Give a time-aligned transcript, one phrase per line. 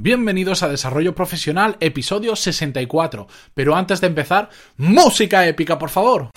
[0.00, 3.26] Bienvenidos a Desarrollo Profesional, episodio 64.
[3.52, 6.30] Pero antes de empezar, música épica, por favor.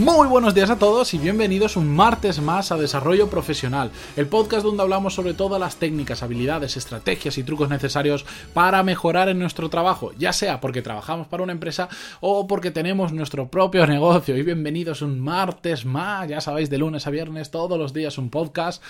[0.00, 4.64] Muy buenos días a todos y bienvenidos un martes más a Desarrollo Profesional, el podcast
[4.64, 8.24] donde hablamos sobre todas las técnicas, habilidades, estrategias y trucos necesarios
[8.54, 11.90] para mejorar en nuestro trabajo, ya sea porque trabajamos para una empresa
[12.20, 14.38] o porque tenemos nuestro propio negocio.
[14.38, 18.30] Y bienvenidos un martes más, ya sabéis, de lunes a viernes, todos los días un
[18.30, 18.82] podcast.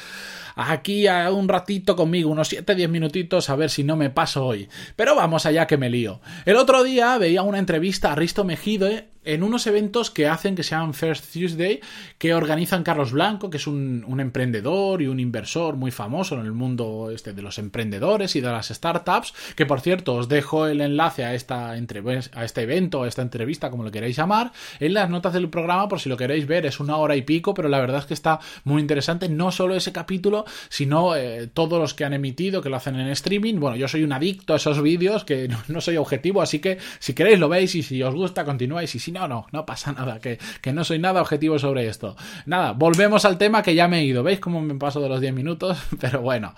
[0.62, 4.68] Aquí a un ratito conmigo, unos 7-10 minutitos, a ver si no me paso hoy.
[4.94, 6.20] Pero vamos allá que me lío.
[6.44, 10.62] El otro día veía una entrevista a Risto Mejide en unos eventos que hacen que
[10.62, 11.80] se llaman First Tuesday,
[12.16, 16.52] que organizan Carlos Blanco, que es un, emprendedor y un inversor muy famoso en el
[16.52, 20.80] mundo este de los emprendedores y de las startups, que por cierto os dejo el
[20.80, 25.08] enlace a, esta a este evento, a esta entrevista, como lo queréis llamar, en las
[25.10, 27.80] notas del programa por si lo queréis ver, es una hora y pico, pero la
[27.80, 32.04] verdad es que está muy interesante, no solo ese capítulo, sino eh, todos los que
[32.04, 35.24] han emitido, que lo hacen en streaming, bueno, yo soy un adicto a esos vídeos,
[35.24, 38.94] que no, soy objetivo, así que si queréis lo veis y si os gusta continuáis
[38.94, 40.38] y si no, no, no pasa nada, que,
[40.72, 42.16] no soy nada objetivo sobre esto.
[42.46, 44.22] Nada, volvemos al tema que ya me he ido.
[44.22, 45.78] ¿Veis cómo me paso de los 10 minutos?
[46.00, 46.54] Pero bueno.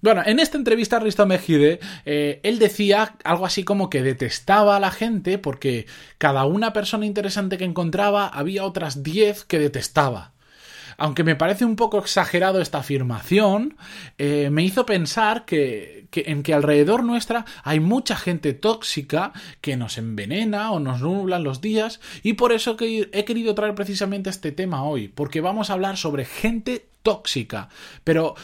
[0.00, 4.76] Bueno, en esta entrevista a Risto Mejide, eh, él decía algo así como que detestaba
[4.76, 5.86] a la gente porque
[6.18, 10.31] cada una persona interesante que encontraba había otras 10 que detestaba
[11.02, 13.76] aunque me parece un poco exagerado esta afirmación,
[14.18, 19.98] eh, me hizo pensar que, en que alrededor nuestra hay mucha gente tóxica que nos
[19.98, 24.52] envenena o nos nublan los días y por eso que he querido traer precisamente este
[24.52, 27.68] tema hoy, porque vamos a hablar sobre gente tóxica.
[28.04, 28.36] Pero,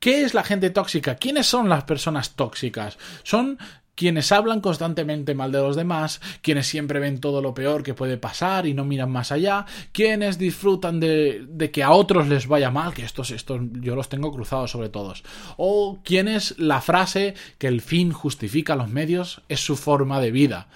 [0.00, 1.14] ¿Qué es la gente tóxica?
[1.14, 2.98] ¿Quiénes son las personas tóxicas?
[3.22, 3.56] Son
[3.94, 8.16] quienes hablan constantemente mal de los demás, quienes siempre ven todo lo peor que puede
[8.16, 12.94] pasar y no miran más allá, quienes disfrutan de, que a otros les vaya mal,
[12.94, 15.24] que estos, estos yo los tengo cruzados sobre todos,
[15.56, 20.68] o quienes la frase que el fin justifica los medios es su forma de vida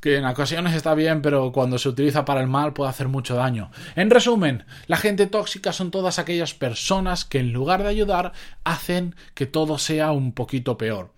[0.00, 3.34] que en ocasiones está bien, pero cuando se utiliza para el mal puede hacer mucho
[3.34, 3.72] daño.
[3.96, 8.32] En resumen, la gente tóxica son todas aquellas personas que en lugar de ayudar
[8.62, 11.15] hacen que todo sea un poquito peor.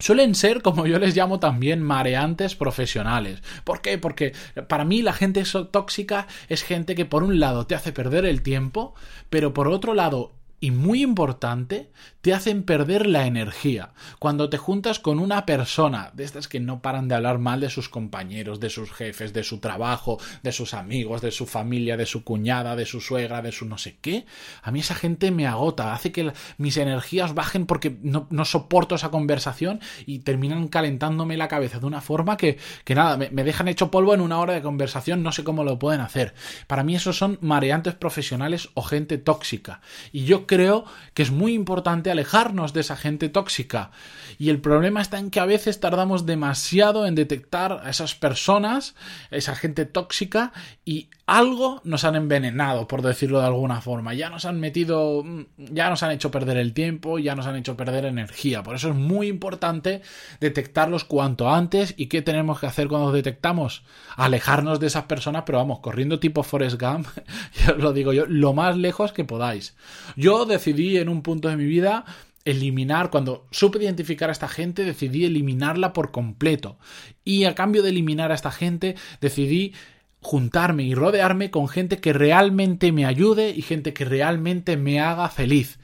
[0.00, 3.42] Suelen ser, como yo les llamo también, mareantes profesionales.
[3.64, 3.98] ¿Por qué?
[3.98, 4.32] Porque
[4.66, 8.42] para mí la gente tóxica es gente que por un lado te hace perder el
[8.42, 8.94] tiempo,
[9.28, 11.90] pero por otro lado y muy importante,
[12.20, 13.90] te hacen perder la energía.
[14.18, 17.70] Cuando te juntas con una persona de estas que no paran de hablar mal de
[17.70, 22.04] sus compañeros, de sus jefes, de su trabajo, de sus amigos, de su familia, de
[22.04, 24.26] su cuñada, de su suegra, de su no sé qué,
[24.62, 29.10] a mí esa gente me agota, hace que mis energías bajen porque no, soporto esa
[29.10, 33.68] conversación y terminan calentándome la cabeza de una forma que, que nada, me, me dejan
[33.68, 36.34] hecho polvo en una hora de conversación, no sé cómo lo pueden hacer.
[36.66, 39.80] Para mí esos son mareantes profesionales o gente tóxica.
[40.12, 40.84] Y yo creo
[41.14, 43.92] que es muy importante alejarnos de esa gente tóxica.
[44.36, 48.96] Y el problema está en que a veces tardamos demasiado en detectar a esas personas,
[49.30, 50.52] esa gente tóxica,
[50.84, 54.12] y algo nos han envenenado, por decirlo de alguna forma.
[54.14, 57.54] Ya nos han metido, mm, ya nos han hecho perder el tiempo, ya nos han
[57.54, 58.64] hecho perder energía.
[58.64, 60.02] Por eso es muy importante
[60.40, 61.94] detectarlos cuanto antes.
[61.96, 63.84] ¿Y qué tenemos que hacer cuando detectamos?
[64.16, 67.06] Alejarnos de esas personas, pero vamos, corriendo tipo Forrest Gump,
[67.68, 69.76] os lo digo yo, lo más lejos que podáis.
[70.16, 72.04] Yo decidí en un punto de mi vida
[72.44, 76.78] eliminar, cuando supe identificar a esta gente, decidí eliminarla por completo.
[77.24, 79.74] Y a cambio de eliminar a esta gente, decidí
[80.22, 85.28] juntarme y rodearme con gente que realmente me ayude y gente que realmente me haga
[85.28, 85.78] feliz.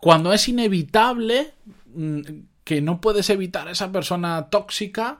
[0.00, 1.52] Cuando es inevitable
[1.94, 2.20] mm,
[2.64, 5.18] que no puedes evitar a esa persona tóxica,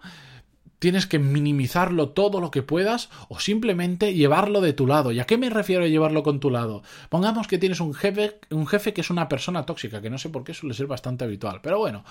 [0.80, 5.12] tienes que minimizarlo todo lo que puedas o simplemente llevarlo de tu lado.
[5.12, 6.82] ¿Y a qué me refiero a llevarlo con tu lado?
[7.08, 10.30] Pongamos que tienes un jefe, un jefe que es una persona tóxica, que no sé
[10.30, 12.02] por qué suele ser bastante habitual, pero bueno,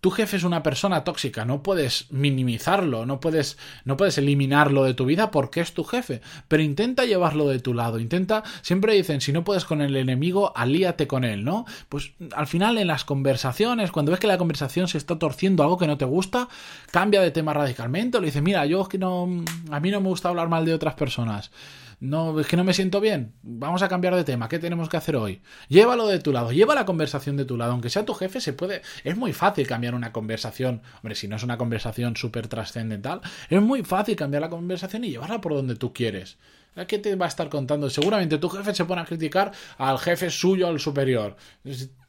[0.00, 4.94] tu jefe es una persona tóxica, no puedes minimizarlo, no puedes, no puedes eliminarlo de
[4.94, 9.20] tu vida porque es tu jefe, pero intenta llevarlo de tu lado, intenta, siempre dicen,
[9.20, 11.64] si no puedes con el enemigo, alíate con él, ¿no?
[11.88, 15.78] Pues al final en las conversaciones, cuando ves que la conversación se está torciendo algo
[15.78, 16.48] que no te gusta,
[16.92, 19.28] cambia de tema radicalmente, o le dices, mira, yo es que no,
[19.70, 21.50] a mí no me gusta hablar mal de otras personas.
[21.98, 24.98] No, es que no me siento bien, vamos a cambiar de tema, ¿qué tenemos que
[24.98, 25.40] hacer hoy?
[25.68, 28.52] Llévalo de tu lado, lleva la conversación de tu lado, aunque sea tu jefe, se
[28.52, 33.22] puede, es muy fácil cambiar una conversación, hombre, si no es una conversación súper trascendental,
[33.48, 36.36] es muy fácil cambiar la conversación y llevarla por donde tú quieres.
[36.84, 37.88] ¿Qué te va a estar contando?
[37.88, 41.34] Seguramente tu jefe se pone a criticar al jefe suyo, al superior.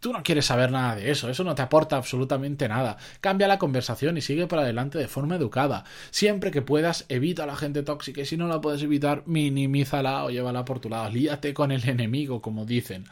[0.02, 2.98] Tú no quieres saber nada de eso, eso no te aporta absolutamente nada.
[3.22, 5.86] Cambia la conversación y sigue para adelante de forma educada.
[6.12, 10.26] Siempre que puedas, evita a la gente tóxica y si no la puedes evitar, minimízala
[10.26, 11.10] o llévala por tu lado.
[11.10, 13.06] Líate con el enemigo, como dicen.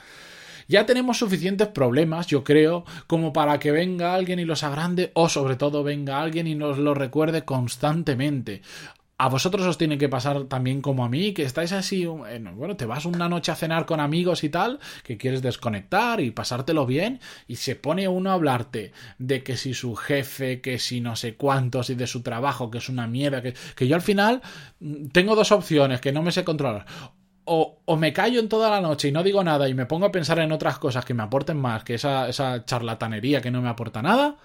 [0.68, 5.30] Ya tenemos suficientes problemas, yo creo, como para que venga alguien y los agrande o
[5.30, 8.62] sobre todo venga alguien y nos lo recuerde constantemente
[9.18, 12.86] a vosotros os tiene que pasar también como a mí, que estáis así, bueno, te
[12.86, 17.22] vas una noche a cenar con amigos y tal, que quieres desconectar y pasártelo bien,
[17.48, 21.36] y se pone uno a hablarte de que si su jefe, que si no sé
[21.36, 24.42] cuántos, y de su trabajo, que es una mierda, que, que yo al final
[24.80, 26.86] mm, tengo dos opciones que no me sé controlar.
[27.46, 30.08] O, o, me callo en toda la noche y no digo nada y me pongo
[30.08, 33.62] a pensar en otras cosas que me aporten más que esa, esa charlatanería que no
[33.62, 34.38] me aporta nada,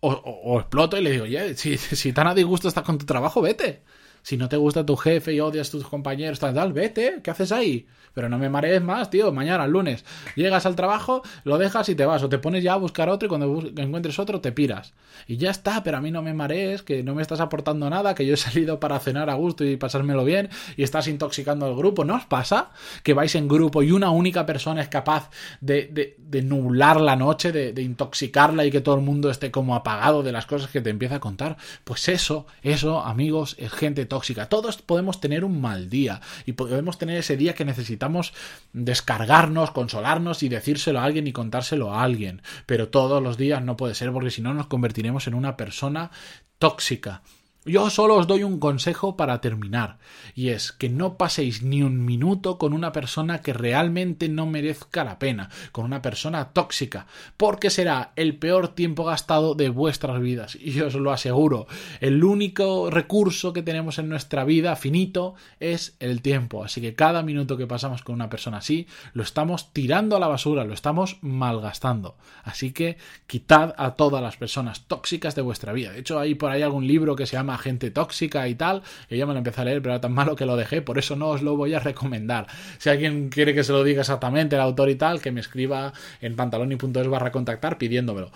[0.00, 3.06] o, o, exploto y le digo, oye, si, si tan a disgusto estás con tu
[3.06, 3.82] trabajo, vete.
[4.22, 7.30] Si no te gusta tu jefe y odias a tus compañeros, tal, tal, vete, ¿qué
[7.30, 7.86] haces ahí?
[8.12, 9.30] Pero no me marees más, tío.
[9.32, 12.22] Mañana, el lunes, llegas al trabajo, lo dejas y te vas.
[12.22, 14.94] O te pones ya a buscar otro y cuando encuentres otro te piras.
[15.28, 18.14] Y ya está, pero a mí no me marees, que no me estás aportando nada,
[18.14, 21.76] que yo he salido para cenar a gusto y pasármelo bien y estás intoxicando al
[21.76, 22.04] grupo.
[22.04, 22.70] ¿No os pasa
[23.04, 25.30] que vais en grupo y una única persona es capaz
[25.60, 29.52] de, de, de nublar la noche, de, de intoxicarla y que todo el mundo esté
[29.52, 31.56] como apagado de las cosas que te empieza a contar?
[31.84, 34.50] Pues eso, eso, amigos, es gente tóxica.
[34.50, 38.34] Todos podemos tener un mal día y podemos tener ese día que necesitamos
[38.74, 42.42] descargarnos, consolarnos y decírselo a alguien y contárselo a alguien.
[42.66, 46.10] Pero todos los días no puede ser porque si no nos convertiremos en una persona
[46.58, 47.22] tóxica.
[47.66, 49.98] Yo solo os doy un consejo para terminar,
[50.34, 55.04] y es que no paséis ni un minuto con una persona que realmente no merezca
[55.04, 60.56] la pena, con una persona tóxica, porque será el peor tiempo gastado de vuestras vidas,
[60.58, 61.66] y os lo aseguro.
[62.00, 67.22] El único recurso que tenemos en nuestra vida finito es el tiempo, así que cada
[67.22, 71.18] minuto que pasamos con una persona así, lo estamos tirando a la basura, lo estamos
[71.20, 72.16] malgastando.
[72.42, 72.96] Así que
[73.26, 75.92] quitad a todas las personas tóxicas de vuestra vida.
[75.92, 79.16] De hecho, hay por ahí algún libro que se llama gente tóxica y tal, que
[79.16, 81.16] yo me lo empecé a leer, pero era tan malo que lo dejé, por eso
[81.16, 82.46] no os lo voy a recomendar.
[82.78, 85.92] Si alguien quiere que se lo diga exactamente el autor y tal, que me escriba
[86.20, 88.30] en pantaloni.es barra contactar pidiéndomelo.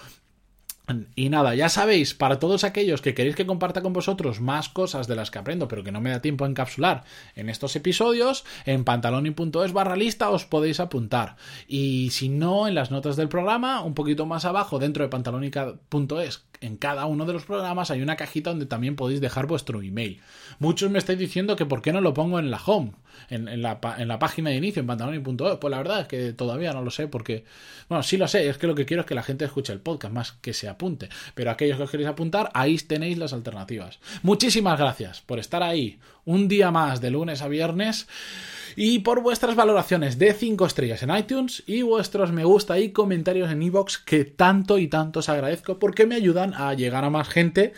[1.17, 5.07] Y nada, ya sabéis, para todos aquellos que queréis que comparta con vosotros más cosas
[5.09, 7.05] de las que aprendo, pero que no me da tiempo a encapsular
[7.37, 11.37] en estos episodios, en pantaloni.es barra lista os podéis apuntar.
[11.67, 16.45] Y si no, en las notas del programa, un poquito más abajo, dentro de pantalonica.es,
[16.61, 20.21] en cada uno de los programas hay una cajita donde también podéis dejar vuestro email.
[20.59, 22.93] Muchos me estáis diciendo que por qué no lo pongo en la home,
[23.31, 25.57] en, la, en la, página de inicio, en pantaloni.es.
[25.59, 27.45] Pues la verdad es que todavía no lo sé, porque,
[27.89, 29.81] bueno, sí lo sé, es que lo que quiero es que la gente escuche el
[29.81, 31.09] podcast, más que se apunte.
[31.35, 33.99] Pero aquellos que os queréis apuntar, ahí tenéis las alternativas.
[34.23, 38.07] Muchísimas gracias por estar ahí un día más de lunes a viernes
[38.77, 43.51] y por vuestras valoraciones de 5 estrellas en iTunes y vuestros me gusta y comentarios
[43.51, 47.29] en iVoox que tanto y tanto os agradezco porque me ayudan a llegar a más
[47.29, 47.73] gente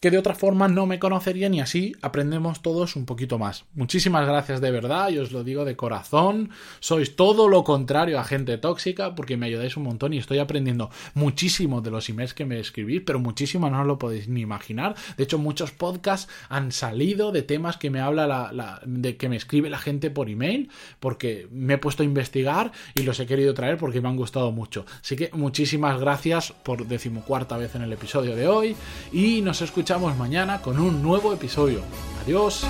[0.00, 3.66] que de otra forma no me conocerían y así aprendemos todos un poquito más.
[3.74, 6.50] Muchísimas gracias de verdad y os lo digo de corazón.
[6.80, 10.90] Sois todo lo contrario a gente tóxica porque me ayudáis un montón y estoy aprendiendo
[11.14, 14.94] muchísimo de los emails que me escribís, pero muchísimo no lo podéis ni imaginar.
[15.18, 19.36] De hecho, muchos podcasts han salido de temas que me habla la, de que me
[19.36, 23.52] escribe la gente por email porque me he puesto a investigar y los he querido
[23.52, 24.86] traer porque me han gustado mucho.
[25.02, 28.76] Así que muchísimas gracias por decimocuarta vez en el episodio de hoy
[29.12, 29.60] y nos
[29.90, 31.80] escuchamos mañana con un nuevo episodio.
[32.22, 32.64] Adiós.